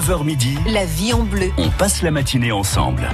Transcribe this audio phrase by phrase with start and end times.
[0.00, 1.52] 9h midi, La vie en bleu.
[1.56, 3.08] on passe la matinée ensemble.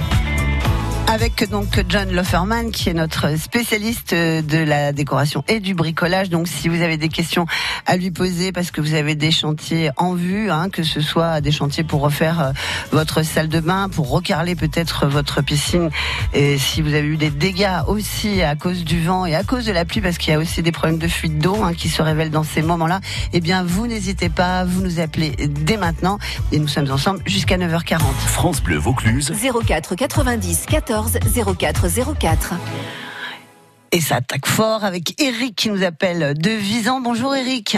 [1.11, 6.29] Avec donc John Loferman qui est notre spécialiste de la décoration et du bricolage.
[6.29, 7.45] Donc si vous avez des questions
[7.85, 11.41] à lui poser parce que vous avez des chantiers en vue, hein, que ce soit
[11.41, 12.51] des chantiers pour refaire euh,
[12.93, 15.89] votre salle de bain, pour recarler peut-être votre piscine,
[16.33, 19.65] et si vous avez eu des dégâts aussi à cause du vent et à cause
[19.65, 21.89] de la pluie, parce qu'il y a aussi des problèmes de fuite d'eau hein, qui
[21.89, 23.01] se révèlent dans ces moments-là,
[23.33, 26.19] eh bien vous n'hésitez pas, vous nous appelez dès maintenant
[26.53, 27.99] et nous sommes ensemble jusqu'à 9h40.
[28.27, 29.33] France Bleu Vaucluse,
[29.67, 31.87] 04 90 14 04
[32.19, 32.53] 04.
[33.91, 37.01] Et ça attaque fort avec Eric qui nous appelle de Visan.
[37.01, 37.77] Bonjour Eric.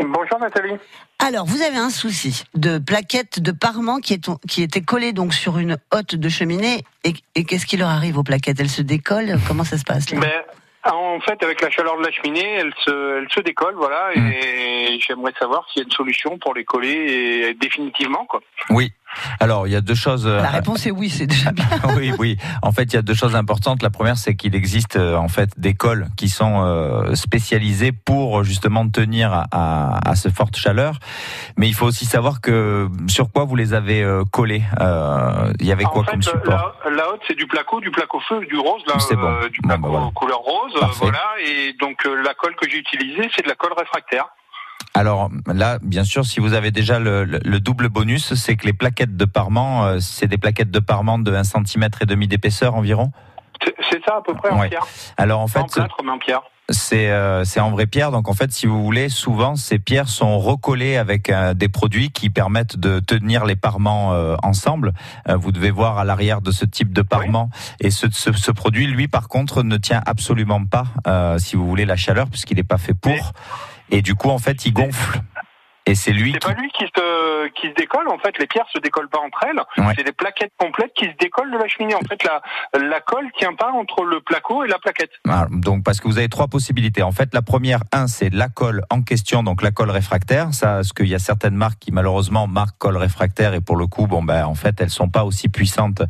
[0.00, 0.74] Bonjour Nathalie.
[1.18, 5.34] Alors, vous avez un souci de plaquettes de parement qui, est, qui étaient collées donc
[5.34, 6.84] sur une hotte de cheminée.
[7.04, 8.58] Et, et qu'est-ce qui leur arrive aux plaquettes?
[8.60, 9.38] Elles se décollent?
[9.46, 10.20] Comment ça se passe là?
[10.20, 10.42] Ben,
[10.84, 14.98] en fait, avec la chaleur de la cheminée, elle se, elle se décolle, voilà, et
[14.98, 16.90] j'aimerais savoir s'il y a une solution pour les coller
[17.50, 18.40] et définitivement, quoi.
[18.68, 18.92] Oui.
[19.40, 20.26] Alors, il y a deux choses.
[20.26, 21.64] euh, La réponse est oui, c'est déjà bien.
[21.96, 22.36] oui, oui.
[22.62, 23.82] En fait, il y a deux choses importantes.
[23.82, 28.44] La première, c'est qu'il existe euh, en fait des cols qui sont euh, spécialisés pour
[28.44, 30.98] justement tenir à, à, à cette forte chaleur.
[31.56, 34.62] Mais il faut aussi savoir que sur quoi vous les avez collés.
[34.80, 36.74] Euh, Il y avait quoi en fait, comme support?
[36.84, 39.26] la, la haute, c'est du placo, du placo feu, du rose, là, C'est bon.
[39.26, 40.10] euh, du Bon, placo bah, voilà.
[40.14, 40.98] couleur rose, Parfait.
[41.02, 44.26] voilà, et donc euh, la colle que j'ai utilisée, c'est de la colle réfractaire.
[44.94, 48.66] Alors là, bien sûr, si vous avez déjà le, le- le double bonus, c'est que
[48.66, 52.28] les plaquettes de parement, euh, c'est des plaquettes de parement de 1 cm et demi
[52.28, 53.10] d'épaisseur environ.
[53.90, 54.68] C'est- ça à peu près en Ouais.
[54.68, 54.86] pierre.
[55.16, 56.40] Alors en fait, plâtre, mais en pierre.
[56.68, 60.08] C'est euh, c'est en vraie pierre, donc en fait, si vous voulez, souvent ces pierres
[60.08, 64.92] sont recollées avec euh, des produits qui permettent de tenir les parements euh, ensemble.
[65.28, 68.50] Euh, vous devez voir à l'arrière de ce type de parement, et ce, ce, ce
[68.52, 72.56] produit, lui, par contre, ne tient absolument pas, euh, si vous voulez, la chaleur, puisqu'il
[72.56, 73.32] n'est pas fait pour.
[73.92, 75.20] Et du coup, en fait, il gonfle.
[75.84, 76.46] Et c'est lui C'est qui.
[76.46, 79.44] pas lui qui se, qui se décolle, en fait, les pierres se décollent pas entre
[79.50, 79.84] elles.
[79.84, 79.92] Ouais.
[79.98, 81.96] C'est des plaquettes complètes qui se décollent de la cheminée.
[81.96, 82.40] En fait, la,
[82.80, 85.10] la colle tient pas entre le placo et la plaquette.
[85.28, 87.02] Ah, donc parce que vous avez trois possibilités.
[87.02, 90.54] En fait, la première, un, c'est la colle en question, donc la colle réfractaire.
[90.54, 93.88] Ça, parce qu'il y a certaines marques qui malheureusement marquent colle réfractaire et pour le
[93.88, 96.02] coup, bon ben en fait, elles sont pas aussi puissantes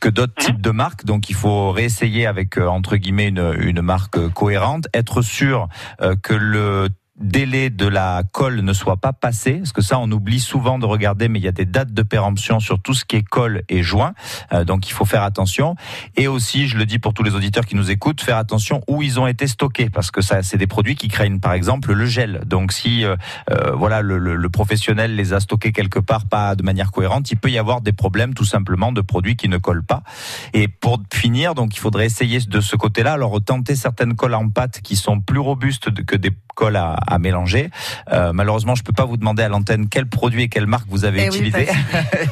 [0.00, 0.44] que d'autres Mhm.
[0.46, 1.04] types de marques.
[1.04, 5.68] Donc il faut réessayer avec euh, entre guillemets une, une marque cohérente, être sûr
[6.00, 6.88] euh, que le
[7.20, 10.86] délai de la colle ne soit pas passé, parce que ça on oublie souvent de
[10.86, 13.62] regarder, mais il y a des dates de péremption sur tout ce qui est colle
[13.68, 14.14] et joint,
[14.52, 15.76] Euh, donc il faut faire attention.
[16.16, 19.02] Et aussi, je le dis pour tous les auditeurs qui nous écoutent, faire attention où
[19.02, 22.06] ils ont été stockés, parce que ça, c'est des produits qui craignent, par exemple, le
[22.06, 22.42] gel.
[22.46, 23.16] Donc, si euh,
[23.50, 27.30] euh, voilà le, le- le professionnel les a stockés quelque part, pas de manière cohérente,
[27.30, 30.02] il peut y avoir des problèmes, tout simplement, de produits qui ne collent pas.
[30.54, 33.12] Et pour finir, donc, il faudrait essayer de ce côté-là.
[33.12, 37.18] Alors, tenter certaines colles en pâte qui sont plus robustes que des colles à, à
[37.18, 37.70] mélanger.
[38.12, 41.04] Euh, malheureusement, je peux pas vous demander à l'antenne quel produit et quelle marque vous
[41.04, 41.68] avez Eh oui, utilisé.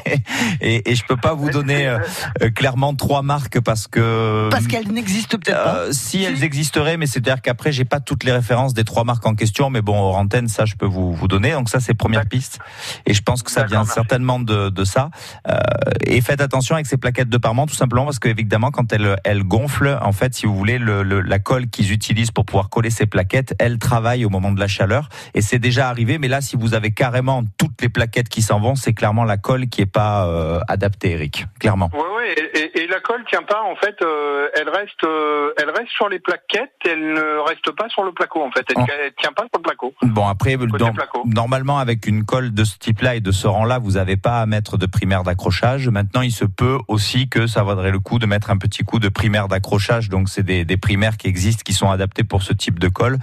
[0.60, 1.98] et, et je peux pas vous donner euh,
[2.42, 5.92] euh, clairement trois marques parce que Parce qu'elles n'existent peut-être pas.
[5.92, 9.34] si elles existeraient, mais c'est-à-dire qu'après j'ai pas toutes les références des trois marques en
[9.34, 11.52] question, mais bon, hors antenne, ça je peux vous vous donner.
[11.52, 12.58] Donc ça c'est première piste,
[13.06, 15.10] et je pense que ça vient certainement de, de ça.
[16.06, 19.16] Et faites attention avec ces plaquettes de parement, tout simplement parce que évidemment quand elles
[19.24, 22.68] elles gonflent, en fait, si vous voulez, le, le- la colle qu'ils utilisent pour pouvoir
[22.68, 26.18] coller ces plaquettes, elle travaille au moment de la chaleur, et c'est déjà arrivé.
[26.18, 29.36] Mais là, si vous avez carrément toutes les plaquettes qui s'en vont, c'est clairement la
[29.36, 31.46] colle qui est pas euh, adaptée, Eric.
[31.58, 31.90] Clairement.
[31.92, 35.50] Ouais, ouais, et, et- et la colle tient pas, en fait, euh, elle reste, euh,
[35.58, 38.64] elle reste sur les plaquettes, elle ne reste pas sur le placo, en fait.
[38.70, 39.94] Elle, tient pas sur le placo.
[40.02, 40.92] Bon après, dans-
[41.26, 44.46] normalement avec une colle de ce type-là et de ce rang-là, vous n'avez pas à
[44.46, 45.88] mettre de primaire d'accrochage.
[45.88, 48.98] Maintenant, il se peut aussi que ça vaudrait le coup de mettre un petit coup
[48.98, 50.08] de primaire d'accrochage.
[50.08, 53.18] Donc c'est des, des primaires qui existent, qui sont adaptés pour ce type de colle.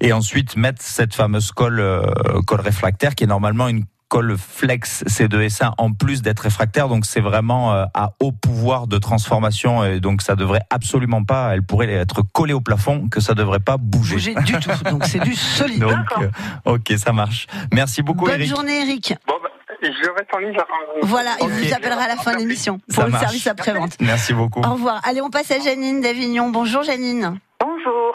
[0.00, 2.02] Et ensuite mettre cette fameuse colle, euh,
[2.46, 7.20] colle réfractaire qui est normalement une colle flex C2S1 en plus d'être réfractaire donc c'est
[7.22, 11.90] vraiment euh, à haut pouvoir de transformation et donc ça devrait absolument pas elle pourrait
[11.90, 14.70] être collée au plafond que ça devrait pas bouger, Bouger du tout.
[14.90, 15.80] Donc c'est du solide.
[15.80, 16.22] donc, D'accord.
[16.66, 17.46] euh, ok, ça marche.
[17.72, 18.48] Merci beaucoup, Bonne Eric.
[18.50, 19.14] journée Eric.
[19.26, 19.48] Bon, bah,
[19.82, 20.56] je reste en ligne.
[21.02, 23.24] Voilà, il vous appellera à la fin de l'émission Ça pour le marche.
[23.24, 23.96] service après-vente.
[24.00, 24.60] Merci beaucoup.
[24.60, 25.00] Au revoir.
[25.04, 26.50] Allez, on passe à Janine d'Avignon.
[26.50, 27.38] Bonjour Janine.
[27.60, 28.12] Bonjour.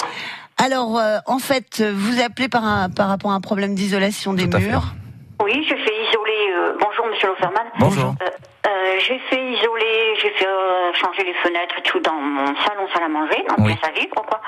[0.64, 4.46] Alors, euh, en fait, vous appelez par, un, par rapport à un problème d'isolation des
[4.48, 4.94] murs.
[5.42, 6.52] Oui, j'ai fait isoler.
[6.58, 7.66] euh, bonjour, monsieur Loferman.
[7.80, 8.14] Bonjour.
[8.22, 8.26] Euh,
[8.68, 12.88] euh, j'ai fait isoler, j'ai fait euh, changer les fenêtres et tout dans mon salon
[12.94, 13.74] salle à manger, dans Oui.
[13.74, 14.42] pièce à vivre, quoi.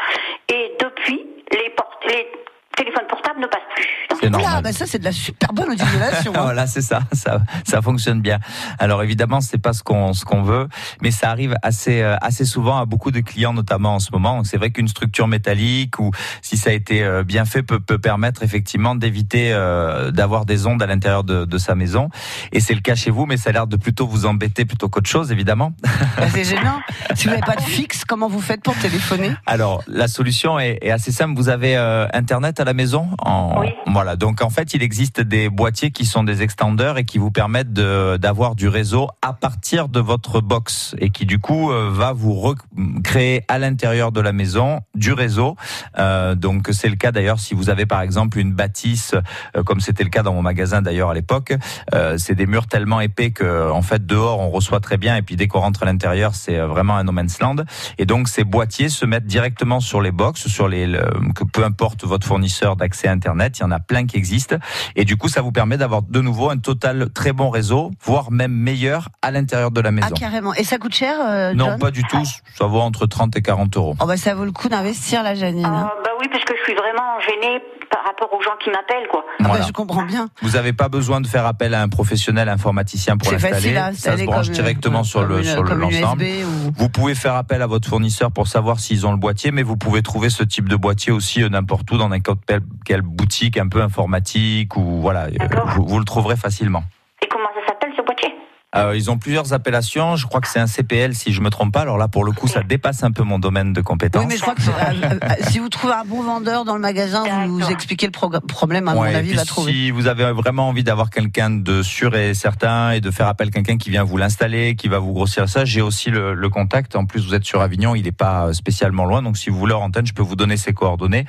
[0.49, 2.27] Et depuis, les, portes, les
[2.77, 3.87] téléphones portables ne passent plus
[4.19, 4.63] C'est Oula, normal.
[4.63, 6.31] bah ça c'est de la super bonne isolation.
[6.35, 6.41] hein.
[6.43, 8.39] Voilà, c'est ça, ça, ça fonctionne bien.
[8.79, 10.67] Alors évidemment, c'est pas ce qu'on ce qu'on veut,
[11.01, 14.37] mais ça arrive assez euh, assez souvent à beaucoup de clients, notamment en ce moment.
[14.37, 17.79] Donc c'est vrai qu'une structure métallique ou si ça a été euh, bien fait peut,
[17.79, 22.09] peut permettre effectivement d'éviter euh, d'avoir des ondes à l'intérieur de, de sa maison.
[22.51, 24.89] Et c'est le cas chez vous, mais ça a l'air de plutôt vous embêter plutôt
[24.89, 25.73] qu'autre chose, évidemment.
[26.17, 26.79] Bah, c'est gênant.
[27.13, 29.31] Si vous n'avez pas de fixe, comment vous faites pour téléphoner?
[29.45, 31.35] Alors, la solution est, est assez simple.
[31.35, 33.67] Vous avez euh, Internet à la maison en, Oui.
[33.87, 34.15] Voilà.
[34.15, 37.73] Donc, en fait, il existe des boîtiers qui sont des extenders et qui vous permettent
[37.73, 42.33] d'avoir du réseau à partir de votre box et qui, du coup, euh, va vous
[42.33, 45.55] recréer à l'intérieur de la maison du réseau.
[45.97, 49.15] Euh, donc, c'est le cas d'ailleurs si vous avez, par exemple, une bâtisse,
[49.57, 51.53] euh, comme c'était le cas dans mon magasin d'ailleurs à l'époque.
[51.93, 55.21] Euh, c'est des murs tellement épais que, en fait, dehors, on reçoit très bien et
[55.21, 57.55] puis dès qu'on rentre à l'intérieur, c'est vraiment un no man's land.
[57.97, 61.01] Et donc ces boîtiers se mettent directement sur les box, sur les le-
[61.35, 64.57] que peu importe votre fournisseur d'accès Internet, il y en a plein qui existent.
[64.95, 68.31] Et du coup, ça vous permet d'avoir de nouveau un total très bon réseau, voire
[68.31, 70.15] même meilleur à l'intérieur de la Ah maison.
[70.15, 70.53] carrément.
[70.55, 71.79] Et ça coûte cher, euh, non, John?
[71.79, 72.23] pas du tout.
[72.57, 73.95] Ça vaut entre 30 et 40 euros.
[73.99, 75.65] Oh bah ça vaut le coup d'investir la Janine.
[75.65, 75.89] hein.
[75.91, 79.07] Ah, bah oui, parce que je suis vraiment gênée par rapport aux gens qui m'appellent,
[79.09, 79.25] quoi.
[79.43, 80.29] Ah bah, je comprends bien.
[80.41, 84.17] Vous n'avez pas besoin de faire appel à un professionnel informaticien pour C'est facile l'installer.
[84.17, 86.23] Ça se branche directement sur une- sur le- une l'ensemble.
[86.23, 86.71] Ou...
[86.75, 89.77] Vous pouvez faire appel à votre fournisseur pour savoir s'ils ont le boîtier, mais vous
[89.77, 92.39] pouvez trouver ce type de boîtier aussi euh, n'importe où dans n'importe
[92.85, 95.67] quelle- boutique un peu informatique ou voilà, euh, D'accord.
[95.75, 96.83] vous, vous le trouverez facilement.
[97.21, 98.29] Et comment ça s'appelle ce boîtier?
[98.75, 100.15] Euh, ils ont plusieurs appellations.
[100.15, 101.81] Je crois que c'est un CPL si je me trompe pas.
[101.81, 104.21] Alors là, pour le coup, ça dépasse un peu mon domaine de compétence.
[104.23, 106.81] Oui, mais je crois que euh, euh, si vous trouvez un bon vendeur dans le
[106.81, 109.71] magasin, vous, vous expliquez le problème, à Ouais, mon avis, il va trouver.
[109.73, 113.49] Si vous avez vraiment envie d'avoir quelqu'un de sûr et certain et de faire appel
[113.49, 116.49] à quelqu'un qui vient vous l'installer, qui va vous grossir ça, j'ai aussi le, le
[116.49, 116.95] contact.
[116.95, 119.21] En plus, vous êtes sur Avignon, il n'est pas spécialement loin.
[119.21, 121.25] Donc, si vous voulez en antenne, je peux vous donner ses coordonnées.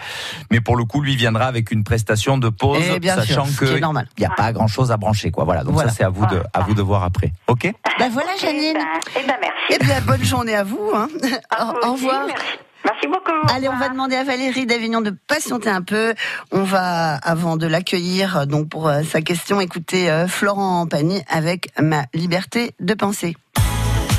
[0.52, 3.58] Mais pour le coup, lui viendra avec une prestation de pause, bien sachant sûr, ce
[3.58, 4.06] qui est que normal.
[4.16, 5.42] il n'y a pas grand chose à brancher, quoi.
[5.44, 5.64] Voilà.
[5.64, 5.88] Donc Voilà.
[5.90, 7.31] ça, c'est à vous de, à vous de voir après.
[7.48, 7.72] Ok?
[7.98, 8.74] Ben voilà, Eh Janine.
[8.74, 8.86] ben,
[9.16, 9.56] eh ben, merci.
[9.70, 10.90] Eh bien, bonne journée à vous.
[10.94, 11.08] hein.
[11.50, 12.26] À vous Au, revoir.
[12.26, 12.44] Merci.
[12.84, 13.30] Merci beaucoup.
[13.54, 16.14] Allez, on va demander à Valérie d'Avignon de patienter un peu.
[16.50, 21.22] On va, avant de l'accueillir, euh, donc pour euh, sa question, écouter euh, Florent Pagny
[21.28, 23.36] avec Ma liberté de penser.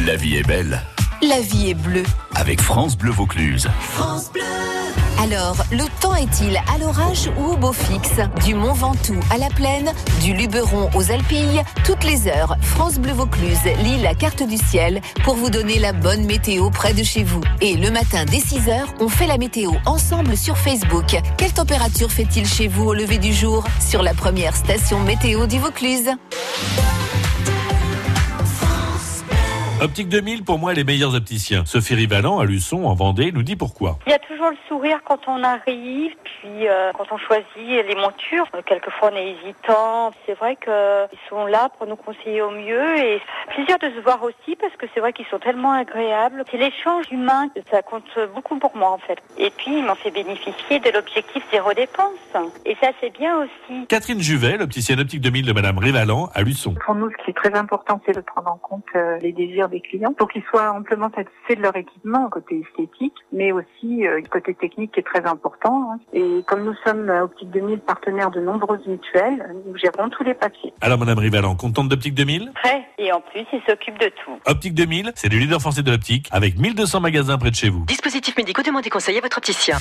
[0.05, 0.79] La vie est belle
[1.21, 2.03] La vie est bleue.
[2.35, 3.67] avec France Bleu Vaucluse.
[5.21, 9.47] Alors, le temps est-il à l'orage ou au beau fixe Du Mont Ventoux à la
[9.47, 14.57] plaine, du Luberon aux Alpilles, toutes les heures, France Bleu Vaucluse lit la carte du
[14.57, 17.41] ciel pour vous donner la bonne météo près de chez vous.
[17.61, 21.15] Et le matin dès 6 heures, on fait la météo ensemble sur Facebook.
[21.37, 25.59] Quelle température fait-il chez vous au lever du jour Sur la première station météo du
[25.59, 26.09] Vaucluse?
[29.83, 31.65] Optique 2000, pour moi, les meilleurs opticiens.
[31.65, 33.97] Sophie Rivalan, à Luçon, en Vendée, nous dit pourquoi.
[34.07, 37.95] Il y a toujours le sourire quand on arrive, puis euh, quand on choisit les
[37.95, 38.45] montures.
[38.55, 40.13] Euh, Quelquefois on est hésitant.
[40.25, 43.21] C'est vrai qu'ils sont là pour nous conseiller au mieux et
[43.53, 46.43] plaisir de se voir aussi parce que c'est vrai qu'ils sont tellement agréables.
[46.51, 48.03] C'est l'échange humain, ça compte
[48.33, 49.17] beaucoup pour moi en fait.
[49.37, 52.17] Et puis ils m'ont fait bénéficier de l'objectif zéro dépense.
[52.65, 53.85] Et ça c'est bien aussi.
[53.87, 56.75] Catherine Juvet, l'opticienne Optique 2000 de Madame Rivalan, à Luçon.
[56.85, 59.69] Pour nous, ce qui est très important, c'est de prendre en compte euh, les désirs
[59.69, 64.21] des clients pour qu'ils soient amplement satisfaits de leur équipement, côté esthétique, mais aussi euh,
[64.29, 65.91] côté technique qui est très important.
[65.91, 65.99] hein.
[66.13, 70.33] Et comme nous sommes euh, Optique 2000 partenaires de nombreuses mutuelles, nous gérons tous les
[70.33, 70.73] papiers.
[70.81, 72.83] Alors, Madame Rivalan, contente d'Optique 2000 Très.
[72.97, 74.39] Et en plus ils s'occupent de tout.
[74.45, 77.85] Optique 2000, c'est le leader français de l'optique, avec 1200 magasins près de chez vous.
[77.85, 79.77] Dispositifs médicaux, demandez conseil à votre opticien.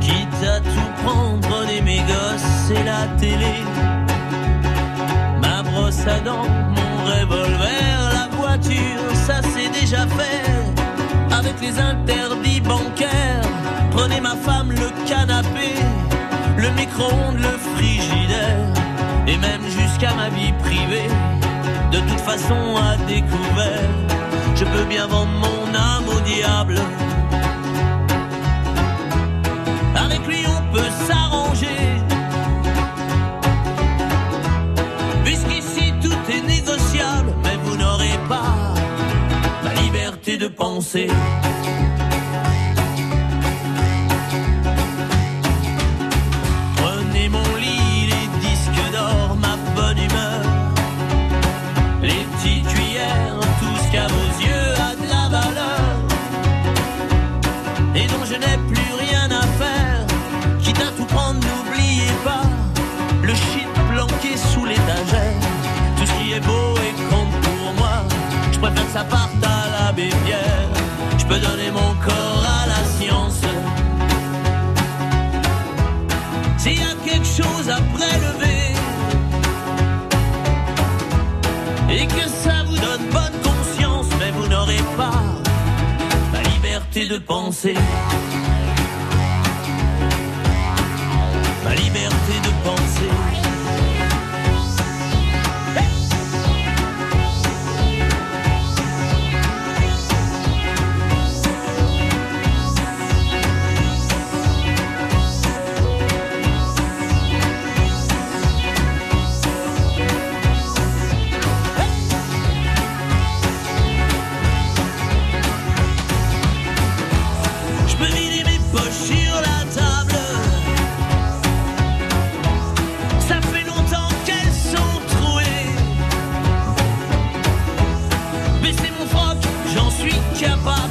[0.00, 3.54] Quitte à tout prendre, prenez mes gosses et la télé.
[5.40, 10.50] Ma brosse à dents, mon revolver, la voiture, ça c'est déjà fait.
[11.32, 13.42] Avec les interdits bancaires,
[13.90, 15.74] prenez ma femme, le canapé,
[17.08, 18.66] le frigidaire,
[19.26, 21.08] et même jusqu'à ma vie privée.
[21.92, 23.90] De toute façon, à découvert,
[24.54, 26.78] je peux bien vendre mon âme au diable.
[29.96, 31.80] Avec lui on peut s'arranger.
[35.24, 38.74] Puisqu'ici tout est négociable, mais vous n'aurez pas
[39.64, 41.08] la liberté de penser.
[71.90, 73.40] encore à la science.
[76.58, 78.62] S'il y a quelque chose à prélever
[81.90, 85.22] et que ça vous donne bonne conscience, mais vous n'aurez pas
[86.32, 87.74] la liberté de penser.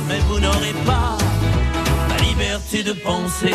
[0.08, 1.18] Mais vous n'aurez pas
[2.10, 3.54] la liberté de penser.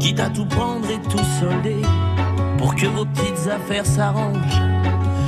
[0.00, 1.82] Quitte à tout prendre et tout solder
[2.56, 4.62] pour que vos petites affaires s'arrangent.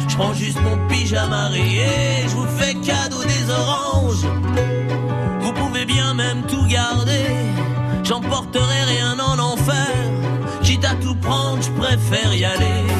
[0.08, 1.86] Je prends juste mon pyjama rayé,
[2.24, 4.26] je vous fais cadeau des oranges.
[5.40, 7.26] Vous pouvez bien même tout garder,
[8.02, 9.94] j'emporterai rien en enfer.
[10.62, 12.99] Quitte à tout prendre, je préfère y aller.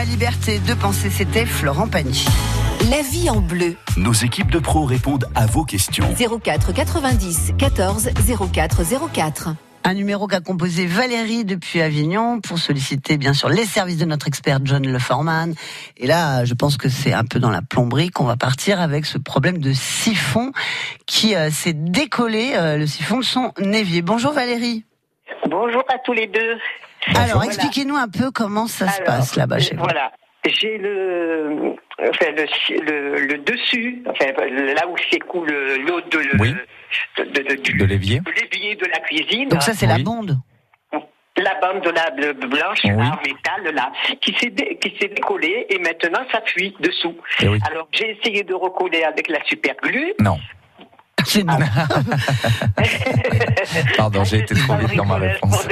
[0.00, 2.24] Ma liberté de penser, c'était Florent Pagny.
[2.90, 3.76] La vie en bleu.
[3.98, 6.06] Nos équipes de pros répondent à vos questions.
[6.42, 8.08] 04 90 14
[8.50, 8.80] 04
[9.12, 9.50] 04.
[9.84, 14.26] Un numéro qu'a composé Valérie depuis Avignon pour solliciter bien sûr les services de notre
[14.26, 15.52] expert John Leforman.
[15.98, 19.04] Et là, je pense que c'est un peu dans la plomberie qu'on va partir avec
[19.04, 20.52] ce problème de siphon
[21.04, 24.00] qui euh, s'est décollé, euh, le siphon de son évier.
[24.00, 24.82] Bonjour Valérie.
[25.46, 26.56] Bonjour à tous les deux.
[27.06, 27.44] Alors, Voilà.
[27.46, 29.82] expliquez-nous un peu comment ça se passe là-bas chez vous.
[29.82, 30.12] Voilà.
[30.46, 34.26] J'ai le, enfin, le, le, le dessus, enfin,
[34.74, 35.48] là où s'écoule
[35.86, 36.54] l'eau de, Oui.
[37.18, 38.20] de, de, de- du- De l'évier.
[38.20, 39.48] de l'évier de la cuisine.
[39.50, 40.02] Donc ça, c'est la Oui.
[40.02, 40.38] bonde.
[41.36, 42.90] La bande de la de blanche Oui.
[42.92, 47.16] en métal là, qui s'est dé- qui s'est décollée et maintenant ça fuit dessous.
[47.40, 47.58] Eh oui.
[47.70, 50.12] Alors j'ai essayé de recoller avec la super glue.
[50.20, 50.38] Non,
[51.24, 51.56] C'est non.
[53.96, 55.66] pardon, j'ai été trop vite dans ma réponse.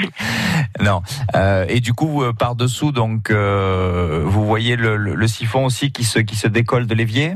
[0.80, 1.02] Non.
[1.34, 5.92] Euh, et du coup, euh, par-dessous, donc, euh, vous voyez le, le- le siphon aussi
[5.92, 7.34] qui se, qui se décolle de l'évier?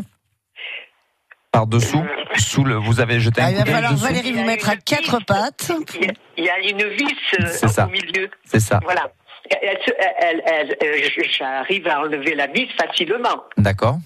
[1.52, 2.04] Par-dessous
[2.36, 4.68] sous le, Vous avez jeté Ah, un il coup va d'œil falloir Valérie vous mettre
[4.68, 5.70] à quatre pattes.
[6.36, 7.86] Il y a, il une vis euh, C'est ça.
[7.86, 8.28] au milieu.
[8.44, 8.80] C'est ça.
[8.82, 9.08] Voilà.
[9.62, 13.44] Elle se- elle- elle- elle- J'arrive à enlever la vis facilement.
[13.56, 13.98] D'accord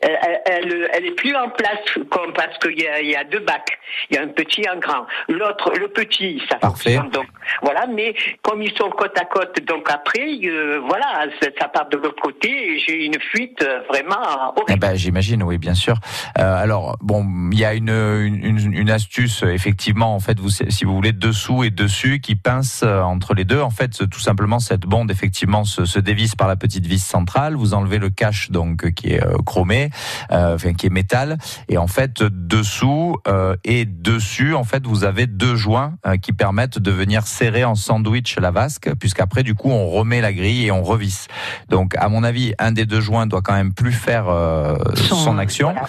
[0.00, 3.24] Elle, elle, elle- est plus en place comme parce qu'il y, a- il y a
[3.24, 3.78] deux bacs.
[4.10, 5.06] Il y a un petit et un grand.
[5.28, 6.94] L'autre, le petit, ça Parfait.
[6.94, 7.26] fonctionne donc.
[7.62, 11.24] Voilà, mais comme ils sont côte à côte, donc après, euh, voilà,
[11.60, 14.78] ça, part de l'autre côté et j'ai une fuite euh, vraiment Eh horrible.
[14.80, 15.94] ben, j'imagine, oui, bien sûr.
[16.38, 20.38] Euh, alors, bon, il y a une, une, une- une astuce, euh, effectivement, en fait,
[20.38, 23.60] vous, si vous voulez, dessous et dessus, qui pince euh, entre les deux.
[23.60, 27.56] En fait, tout simplement, cette bonde, effectivement, se, se dévisse par la petite vis centrale.
[27.56, 29.87] Vous enlevez le cache, donc, euh, qui est euh, chromé,
[30.32, 31.38] euh, enfin, qui est métal.
[31.68, 36.32] Et en fait, dessous euh, et dessus, en fait, vous avez deux joints euh, qui
[36.32, 40.66] permettent de venir serrer en sandwich la vasque, puisqu'après, du coup, on remet la grille
[40.66, 41.28] et on revisse.
[41.68, 45.16] Donc, à mon avis, un des deux joints doit quand même plus faire euh, son,
[45.16, 45.72] Son- action.
[45.72, 45.88] voilà.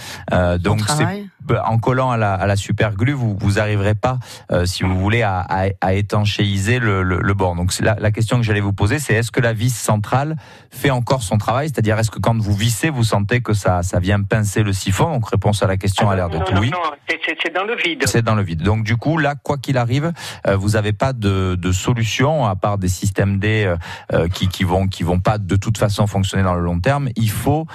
[0.54, 1.26] Euh, donc, c'est.
[1.66, 4.20] En collant à la, à la super glue, vous vous arriverez pas,
[4.52, 7.56] euh, si vous voulez, à, à, à étanchéiser le, le, le bord.
[7.56, 10.36] Donc la, la question que j'allais vous poser, c'est est-ce que la vis centrale
[10.72, 11.70] fait encore son travail?
[11.70, 15.12] C'est-à-dire est-ce que quand vous vissez, vous sentez que ça, ça vient pincer le siphon?
[15.14, 16.70] Donc réponse à la question a l'air Ah d'être non, oui.
[16.72, 16.78] non,
[17.08, 18.04] c'est- dans le vide.
[18.06, 18.62] C'est dans le vide.
[18.62, 20.12] Donc du coup, là, quoi qu'il arrive,
[20.48, 23.74] euh, vous n'avez pas de, de solution à part des systèmes D
[24.14, 27.10] euh, qui, qui vont qui vont pas de toute façon fonctionner dans le long terme.
[27.16, 27.66] Il faut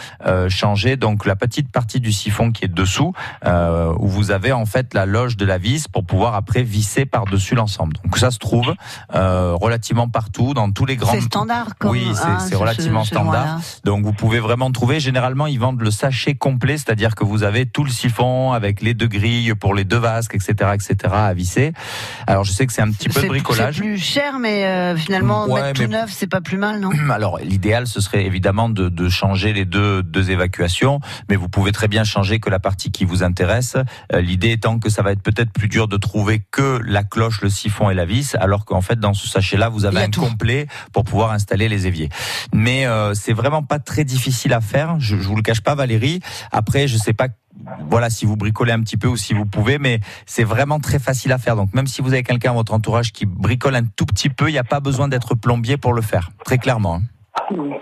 [0.49, 3.13] changer donc la petite partie du siphon qui est dessous.
[3.45, 6.63] Euh, euh, où vous avez en fait la loge de la vis pour pouvoir après
[6.63, 7.97] visser par-dessus l'ensemble.
[8.05, 8.75] Donc ça se trouve
[9.15, 11.13] euh, relativement partout, dans tous les grands.
[11.13, 13.61] C'est standard, comme, Oui, c'est hein, c'est relativement ce- ce standard.
[13.85, 15.01] Donc vous pouvez vraiment trouver.
[15.01, 18.95] Généralement, ils vendent le sachet complet, c'est-à-dire que vous avez tout le siphon avec les
[18.95, 20.97] deux grilles pour les deux vasques, etc., etc.
[21.15, 21.73] à visser.
[22.27, 23.77] Alors je sais que c'est un petit peu de bricolage.
[23.77, 26.81] c'est plus cher, mais euh, finalement, Ouais, mettre mais- tout neuf, c'est pas plus mal,
[26.81, 31.49] non Alors, l'idéal, ce serait évidemment de, de changer les deux, deux évacuations, mais vous
[31.49, 33.54] pouvez très bien changer que la partie qui vous intéresse.
[34.13, 37.41] Euh, L'idée étant que ça va être peut-être plus dur de trouver que la cloche,
[37.43, 40.21] le siphon et la vis, alors qu'en fait, dans ce sachet-là, vous avez un tout.
[40.21, 42.09] complet pour pouvoir installer les éviers.
[42.53, 44.97] Mais euh, c'est vraiment pas très difficile à faire.
[44.99, 46.21] Je, je vous le cache pas, Valérie.
[46.53, 47.29] Après, je sais pas.
[47.89, 50.99] Voilà, si vous bricolez un petit peu ou si vous pouvez, mais c'est vraiment très
[50.99, 51.55] facile à faire.
[51.57, 54.49] Donc, même si vous avez quelqu'un à votre entourage qui bricole un tout petit peu,
[54.49, 56.31] il n'y a pas besoin d'être plombier pour le faire.
[56.45, 57.01] Très clairement.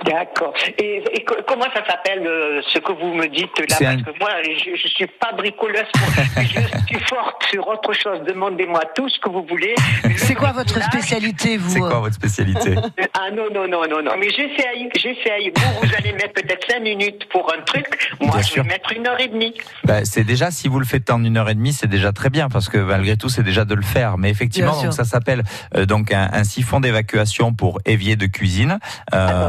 [0.04, 0.54] D'accord.
[0.78, 3.66] Et, et co- comment ça s'appelle euh, ce que vous me dites là?
[3.68, 5.84] Parce un- que moi, je, je suis pas bricoleuse.
[5.98, 6.24] moi.
[6.42, 8.20] je suis forte sur autre chose.
[8.26, 9.74] Demandez-moi tout ce que vous voulez.
[10.16, 11.70] C'est quoi votre spécialité, vous?
[11.70, 12.74] C'est quoi votre spécialité?
[13.14, 14.12] Ah non, non, non, non, non.
[14.18, 15.52] Mais j'essaye, j'essaye.
[15.54, 17.86] Vous, vous allez mettre peut-être cinq minutes pour un truc.
[18.20, 18.62] Moi, Bien je sûr.
[18.64, 19.54] vais mettre une heure et demie.
[19.84, 22.30] Ben, c'est déjà si vous le faites en une heure et demie, c'est déjà très
[22.30, 24.18] bien parce que malgré tout, c'est déjà de le faire.
[24.18, 25.42] Mais effectivement, donc ça s'appelle
[25.76, 28.78] euh, donc un, un siphon d'évacuation pour évier de cuisine.
[29.14, 29.41] Euh,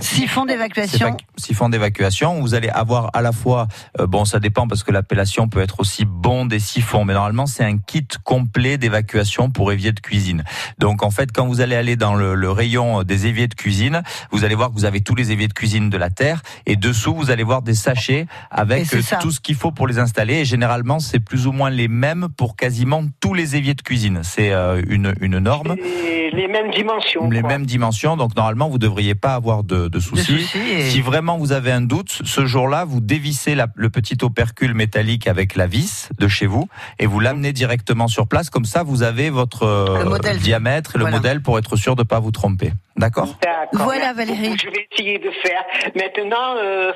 [0.00, 1.16] Siphon c'est d'évacuation.
[1.36, 2.40] siphon d'évacuation.
[2.40, 3.68] Vous allez avoir à la fois,
[4.00, 7.46] euh, bon, ça dépend parce que l'appellation peut être aussi bon des siphons, mais normalement
[7.46, 10.44] c'est un kit complet d'évacuation pour évier de cuisine.
[10.78, 14.02] Donc en fait, quand vous allez aller dans le, le rayon des éviers de cuisine,
[14.30, 16.76] vous allez voir que vous avez tous les éviers de cuisine de la terre et
[16.76, 19.98] dessous vous allez voir des sachets Et avec euh, tout ce qu'il faut pour les
[19.98, 20.34] installer.
[20.40, 24.20] Et généralement, c'est plus ou moins les mêmes pour quasiment tous les éviers de cuisine.
[24.22, 25.76] C'est euh, une, une norme.
[25.78, 27.28] Et les mêmes dimensions.
[27.30, 27.50] Les quoi.
[27.50, 30.42] mêmes dimensions, donc normalement vous devriez pas avoir de, de soucis.
[30.42, 34.18] soucis et- Si vraiment vous avez un doute, ce jour-là, vous dévissez la- le petit
[34.22, 38.50] opercule métallique avec la vis de chez vous et vous l'amenez directement sur place.
[38.50, 40.38] Comme ça, vous avez votre euh, Le modèle.
[40.38, 41.16] diamètre et le Voilà.
[41.16, 42.72] modèle pour être sûr de pas vous tromper.
[42.96, 43.38] D'accord?
[43.72, 44.56] Voilà, Valérie.
[44.62, 45.62] Je vais essayer de faire.
[45.96, 46.92] Maintenant, euh,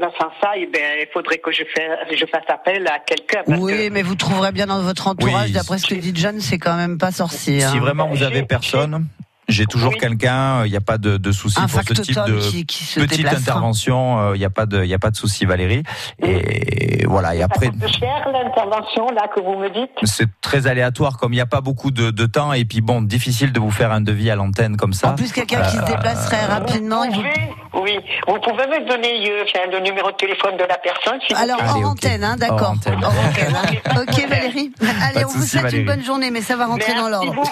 [0.00, 3.42] dans sens-là, eh ben, il faudrait que je fasse, je fasse appel à quelqu'un.
[3.46, 5.46] parce Oui, que- mais vous trouverez bien dans votre entourage.
[5.46, 5.52] Oui.
[5.52, 7.64] D'après ce que dit John, c'est quand même pas sorcier.
[7.64, 7.70] hein.
[7.72, 9.06] Si vraiment vous avez J'ai- personne,
[9.48, 9.98] j'ai toujours Oui.
[9.98, 10.64] quelqu'un.
[10.64, 13.18] Il n'y a pas de, de souci pour ce type de qui, qui se petite
[13.18, 13.40] déplacera.
[13.40, 14.20] intervention.
[14.20, 15.82] euh, Il n'y a pas de, il a pas de souci, Valérie.
[16.22, 17.34] Et voilà.
[17.34, 17.68] Et après.
[17.68, 19.90] coûte cher l'intervention là que vous me dites?
[20.04, 23.02] C'est très aléatoire, comme il n'y a pas beaucoup de, de temps, et puis bon,
[23.02, 25.12] difficile de vous faire un devis à l'antenne comme ça.
[25.12, 27.04] En plus, quelqu'un qui se déplace très rapidement.
[27.06, 30.64] Vous vous- pouvez, oui, vous pouvez me donner euh, enfin, le numéro de téléphone de
[30.64, 31.18] la personne.
[31.36, 31.84] Alors, ok.
[31.86, 32.70] antenne, hein, Hors d'accord.
[32.72, 32.98] antenne.
[33.02, 34.02] Hors antenne, hein.
[34.08, 34.72] Ok, Valérie.
[35.02, 35.80] Allez, on vous souci, souhaite Valérie.
[35.82, 37.42] une bonne journée, mais ça va rentrer dans Merci l'ordre.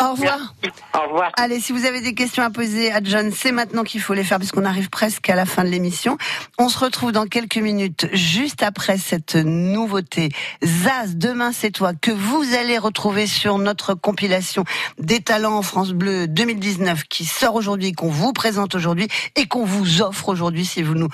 [0.00, 0.38] Au revoir.
[0.62, 0.80] Merci.
[0.94, 1.29] Au revoir.
[1.34, 4.24] Allez, si vous avez des questions à poser à John, c'est maintenant qu'il faut les
[4.24, 6.16] faire puisqu'on arrive presque à la fin de l'émission.
[6.58, 10.30] On se retrouve dans quelques minutes, juste après cette nouveauté.
[10.64, 14.64] Zaz, demain c'est toi, que vous allez retrouver sur notre compilation
[14.98, 19.64] des talents en France Bleu 2019 qui sort aujourd'hui, qu'on vous présente aujourd'hui et qu'on
[19.64, 21.08] vous offre aujourd'hui si vous nous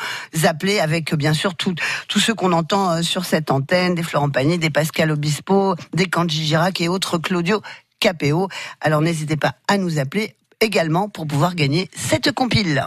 [0.44, 1.74] appelez avec bien sûr tous
[2.18, 6.44] ceux qu'on entend euh, sur cette antenne, des Florent Pagny, des Pascal Obispo, des Kanji
[6.44, 7.60] Girac et autres Claudio
[8.00, 8.48] KPO.
[8.80, 12.86] Alors n'hésitez pas à nous appeler également pour pouvoir gagner cette compile.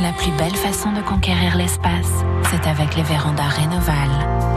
[0.00, 2.10] La plus belle façon de conquérir l'espace,
[2.50, 4.10] c'est avec les vérandas Rénoval.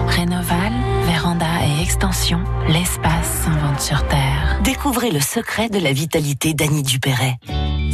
[0.08, 0.74] Rénoval,
[1.06, 4.60] véranda et extension, l'espace s'invente sur Terre.
[4.64, 7.38] Découvrez le secret de la vitalité d'Annie Dupéret.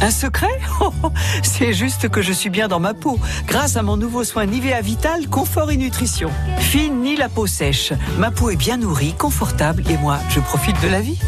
[0.00, 0.58] Un secret?
[0.80, 1.10] Oh, oh,
[1.42, 4.80] C'est juste que je suis bien dans ma peau, grâce à mon nouveau soin Nivea
[4.82, 6.30] Vital Confort et Nutrition.
[6.58, 10.80] Fine ni la peau sèche, ma peau est bien nourrie, confortable et moi, je profite
[10.82, 11.18] de la vie.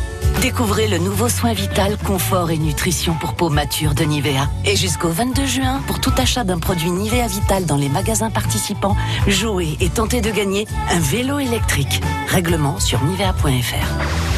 [0.41, 4.49] Découvrez le nouveau soin vital, confort et nutrition pour peau mature de Nivea.
[4.65, 8.97] Et jusqu'au 22 juin, pour tout achat d'un produit Nivea Vital dans les magasins participants,
[9.27, 12.01] jouez et tentez de gagner un vélo électrique.
[12.29, 14.29] Règlement sur nivea.fr.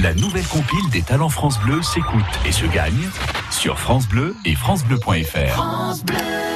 [0.00, 3.10] La nouvelle compile des talents France Bleu s'écoute et se gagne
[3.50, 5.96] sur France Bleu et francebleu.fr.
[6.02, 6.55] Je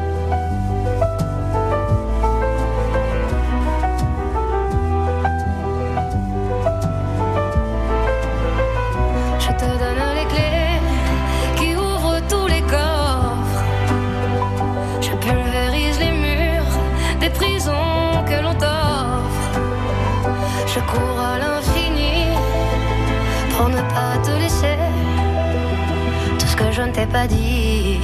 [26.91, 27.99] Ne t'ai pas dit,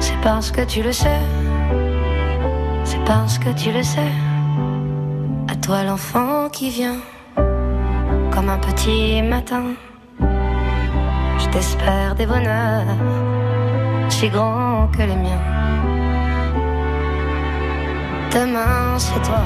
[0.00, 1.20] c'est parce que tu le sais.
[2.84, 4.12] C'est parce que tu le sais.
[5.48, 7.00] À toi l'enfant qui vient
[8.32, 9.64] comme un petit matin.
[11.38, 12.96] Je t'espère des bonheurs
[14.08, 15.44] si grands que les miens.
[18.32, 19.44] Demain, c'est toi.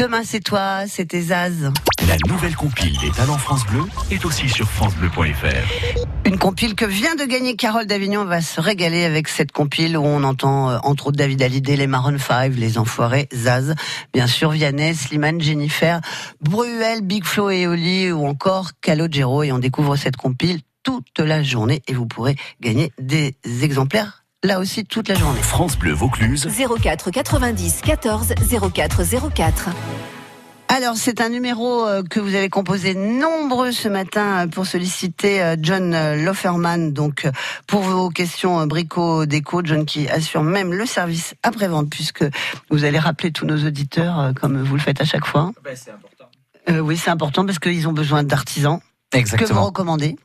[0.00, 1.70] Demain c'est toi, c'était Zaz.
[2.08, 6.06] La nouvelle compile des talents France Bleu est aussi sur francebleu.fr.
[6.24, 10.02] Une compile que vient de gagner Carole d'Avignon va se régaler avec cette compile où
[10.02, 13.74] on entend euh, entre autres David Hallyday, les Maroon 5, les Enfoirés, Zaz,
[14.14, 16.00] bien sûr Vianney, Slimane, Jennifer,
[16.40, 21.42] Bruel, Big Flo et Oli ou encore Calogero et on découvre cette compile toute la
[21.42, 25.40] journée et vous pourrez gagner des exemplaires là aussi toute la journée.
[25.42, 26.48] France Bleu Vaucluse.
[26.82, 28.34] 04 90 14
[28.72, 29.02] 04
[29.34, 29.68] 04.
[30.72, 35.42] Alors, c'est un numéro euh, que vous avez composé nombreux ce matin euh, pour solliciter
[35.42, 36.92] euh, John Loferman.
[36.92, 37.26] Donc,
[37.66, 42.24] pour vos questions brico déco, John qui assure même le service après-vente puisque
[42.70, 45.50] vous allez rappeler tous nos auditeurs comme vous le faites à chaque fois.
[45.64, 46.30] Ben, c'est important.
[46.68, 48.78] Euh, oui, c'est important parce qu'ils ont besoin d'artisans.
[49.10, 49.64] Que vous Exactement.
[49.64, 50.16] recommandez.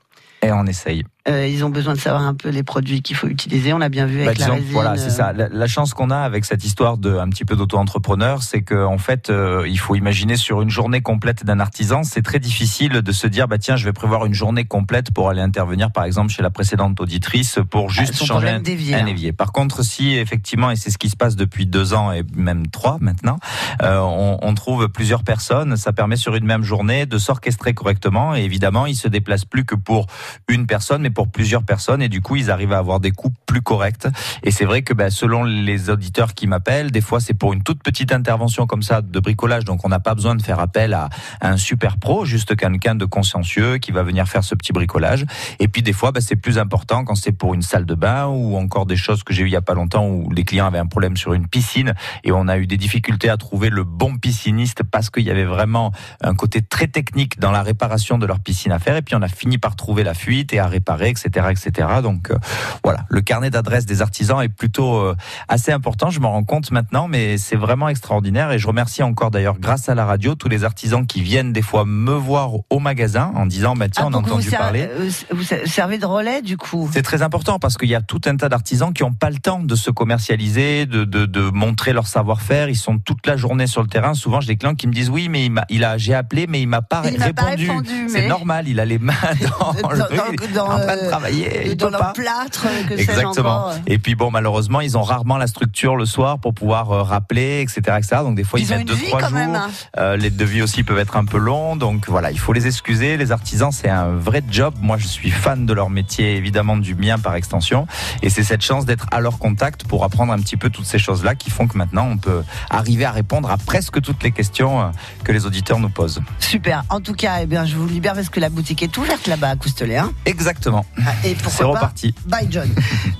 [0.43, 1.03] Et on essaye.
[1.27, 3.73] Euh, ils ont besoin de savoir un peu les produits qu'il faut utiliser.
[3.73, 4.71] On a bien vu Bah, avec la disons, résine.
[4.71, 5.33] voilà, c'est euh, ça.
[5.33, 8.85] La, la chance qu'on a avec cette histoire de un petit peu d'auto-entrepreneur, c'est que
[8.85, 13.01] en fait, euh, il faut imaginer sur une journée complète d'un artisan, c'est très difficile
[13.01, 16.03] de se dire bah tiens, je vais prévoir une journée complète pour aller intervenir, par
[16.03, 19.07] exemple, chez la précédente auditrice pour juste son changer un, d'évier, un hein.
[19.07, 19.31] évier.
[19.31, 22.67] Par contre, si effectivement, et c'est ce qui se passe depuis deux ans et même
[22.67, 23.39] trois maintenant,
[23.81, 28.35] euh, on, on trouve plusieurs personnes, ça permet sur une même journée de s'orchestrer correctement
[28.35, 30.05] et évidemment, ils se déplacent plus que pour
[30.47, 33.33] une personne, mais pour plusieurs personnes et du coup, ils arrivent à avoir des coûts
[33.47, 34.07] plus corrects.
[34.43, 37.63] Et c'est vrai que ben, selon les auditeurs qui m'appellent, des fois c'est pour une
[37.63, 40.93] toute petite intervention comme ça de bricolage, donc on n'a pas besoin de faire appel
[40.93, 41.09] à,
[41.41, 45.25] un super pro, juste quelqu'un de consciencieux qui va venir faire ce petit bricolage.
[45.59, 48.27] Et puis des fois, ben, c'est plus important quand c'est pour une salle de bain
[48.27, 50.67] ou encore des choses que j'ai eu il y a pas longtemps où les clients
[50.67, 53.83] avaient un problème sur une piscine et on a eu des difficultés à trouver le
[53.83, 58.25] bon pisciniste parce qu'il y avait vraiment un côté très technique dans la réparation de
[58.25, 58.97] leur piscine à faire.
[58.97, 61.87] Et puis on a fini par trouver la fuite et à réparer, etc., etc.
[62.01, 62.37] Donc euh,
[62.83, 65.15] voilà, le carnet d'adresses des artisans est plutôt euh,
[65.47, 66.09] assez important.
[66.09, 68.51] Je m'en rends compte maintenant, mais c'est vraiment extraordinaire.
[68.51, 71.61] Et je remercie encore d'ailleurs, grâce à la radio, tous les artisans qui viennent des
[71.61, 74.87] fois me voir au magasin en disant, bah, tiens, ah, on a vous entendu parler.
[74.89, 76.89] euh, Vous servez de relais du coup?
[76.93, 79.37] C'est très important parce qu'il y a tout un tas d'artisans qui n'ont pas le
[79.37, 82.69] temps de se commercialiser, de, de, de montrer leur savoir-faire.
[82.69, 84.13] Ils sont toute la journée sur le terrain.
[84.13, 86.67] Souvent, j'ai des clients qui me disent oui, mais il a, j'ai appelé, mais il
[86.67, 87.69] m'a pas Il m'a pas répondu.
[87.69, 88.67] répondu, C'est mais- normal.
[88.67, 89.13] Il a les mains
[89.59, 91.67] dans, le Dans- truc, dans- il est en train de travailler.
[91.67, 93.29] il dans leur plâtre, euh, que Exactement.
[93.29, 93.73] encore.
[93.87, 97.61] Et puis bon, malheureusement, ils ont rarement la structure le soir pour pouvoir euh, rappeler,
[97.61, 98.17] etc., etc.
[98.21, 99.31] Donc des fois, ils, mettent deux, vie trois jours.
[99.31, 99.69] même, hein.
[99.97, 101.75] Euh, les devis aussi peuvent être un peu longs.
[101.75, 103.17] Donc voilà, il faut les excuser.
[103.17, 104.73] Les artisans, c'est un vrai job.
[104.81, 107.87] Moi, je suis fan de leur métier, évidemment du mien par extension.
[108.21, 110.99] Et c'est cette chance d'être à leur contact pour apprendre un petit peu toutes ces
[110.99, 114.81] choses-là qui font que maintenant, on peut arriver à répondre à presque toutes les questions
[114.81, 114.85] euh,
[115.23, 116.21] que les auditeurs nous posent.
[116.39, 116.83] Super.
[116.89, 119.49] En tout cas, eh bien, je vous libère parce que la boutique est ouverte là-bas
[119.49, 119.97] à Coustelet.
[119.97, 120.11] Hein.
[120.25, 120.84] Exactement.
[121.25, 122.15] Et pourquoi C'est reparti.
[122.25, 122.69] Bye John.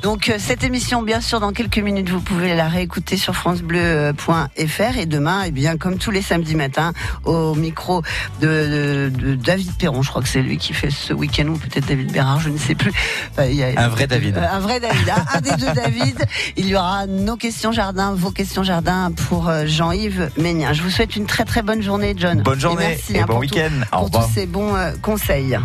[0.01, 4.97] Donc euh, cette émission, bien sûr, dans quelques minutes, vous pouvez la réécouter sur francebleu.fr
[4.97, 6.93] et demain, eh bien, comme tous les samedis matins,
[7.25, 8.01] au micro
[8.41, 11.57] de, de- de David Perron, je crois que c'est lui qui fait ce week-end ou
[11.57, 12.91] peut-être David Bérard, je ne sais plus.
[13.31, 14.37] Enfin, il y a- Un vrai David.
[14.37, 16.25] Euh, un vrai David, hein, un des deux David.
[16.57, 20.73] Il y aura nos questions jardin, vos questions jardin pour euh, Jean-Yves Ménien.
[20.73, 22.41] Je vous souhaite une très très bonne journée, John.
[22.41, 23.69] Bonne journée merci, et hein, bon pour week-end.
[23.91, 24.27] Au pour revoir.
[24.27, 25.57] tous ces bons euh, conseils.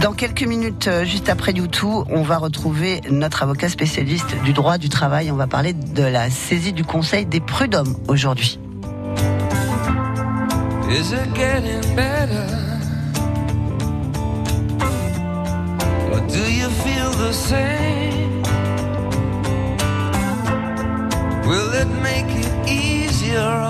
[0.00, 4.78] Dans quelques minutes, euh, juste après YouTube, on va retrouver notre avocat spécialiste du droit
[4.78, 5.30] du travail.
[5.32, 8.60] On va parler de la saisie du Conseil des prud'hommes aujourd'hui.
[10.90, 12.58] Is it getting better?
[21.48, 23.67] Will it make it easier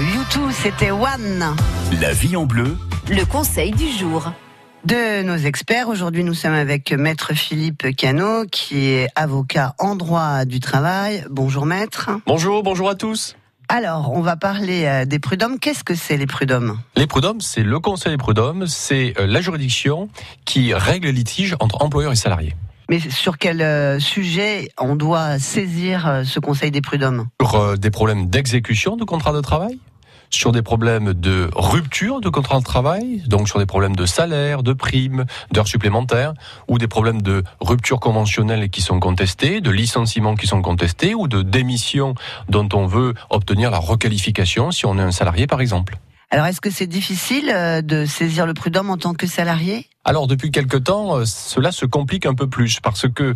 [0.00, 1.54] YouTube, c'était One.
[2.00, 2.76] La vie en bleu.
[3.10, 4.32] Le conseil du jour.
[4.84, 10.44] De nos experts, aujourd'hui nous sommes avec Maître Philippe Cano, qui est avocat en droit
[10.44, 11.24] du travail.
[11.30, 12.10] Bonjour Maître.
[12.26, 13.36] Bonjour, bonjour à tous.
[13.68, 15.58] Alors, on va parler euh, des prud'hommes.
[15.58, 16.78] Qu'est-ce que c'est les prud'hommes?
[16.96, 20.08] Les prud'hommes, c'est le conseil des prud'hommes, c'est euh, la juridiction
[20.44, 22.54] qui règle les litiges entre employeurs et salariés.
[22.88, 27.26] Mais sur quel euh, sujet on doit saisir euh, ce conseil des prud'hommes?
[27.40, 29.78] Sur euh, des problèmes d'exécution de contrat de travail?
[30.30, 34.62] Sur des problèmes de rupture de contrat de travail, donc sur des problèmes de salaire,
[34.62, 36.32] de primes, d'heures supplémentaires,
[36.68, 41.28] ou des problèmes de rupture conventionnelle qui sont contestés, de licenciements qui sont contestés, ou
[41.28, 42.14] de démission
[42.48, 45.98] dont on veut obtenir la requalification si on est un salarié par exemple?
[46.30, 49.86] Alors, est-ce que c'est difficile de saisir le prud'homme en tant que salarié?
[50.04, 53.34] Alors depuis quelque temps, euh, cela se complique un peu plus parce que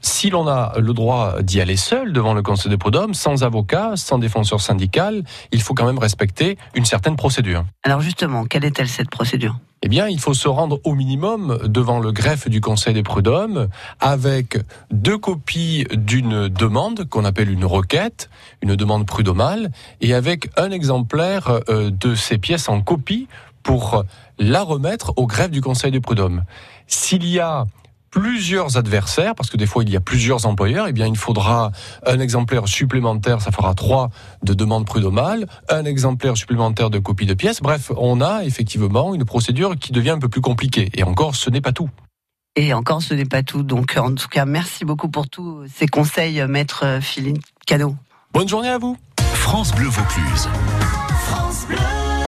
[0.00, 3.92] si l'on a le droit d'y aller seul devant le Conseil des prud'hommes, sans avocat,
[3.96, 7.64] sans défenseur syndical, il faut quand même respecter une certaine procédure.
[7.82, 9.58] Alors justement, quelle est-elle cette procédure?
[9.86, 13.68] Eh bien, il faut se rendre au minimum devant le greffe du Conseil des prud'hommes
[14.00, 14.56] avec
[14.90, 18.30] deux copies d'une demande qu'on appelle une requête,
[18.62, 23.28] une demande prud'homale, et avec un exemplaire euh, de ces pièces en copie
[23.64, 24.04] pour
[24.38, 26.44] la remettre au greffe du Conseil des prud'hommes.
[26.86, 27.64] S'il y a
[28.12, 31.72] plusieurs adversaires, parce que des fois il y a plusieurs employeurs, eh bien il faudra
[32.06, 34.10] un exemplaire supplémentaire, ça fera trois
[34.44, 37.60] de demande prud'homale, un exemplaire supplémentaire de copie de pièces.
[37.60, 40.90] Bref, on a effectivement une procédure qui devient un peu plus compliquée.
[40.94, 41.90] Et encore, ce n'est pas tout.
[42.54, 43.64] Et encore, ce n'est pas tout.
[43.64, 47.96] Donc, en tout cas, merci beaucoup pour tous ces conseils, maître Philippe Cano.
[48.32, 48.96] Bonne journée à vous.
[49.18, 50.48] France Bleu Vaucluse.
[51.26, 51.66] France